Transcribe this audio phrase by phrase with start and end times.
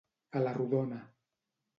[0.39, 0.97] A la rodona.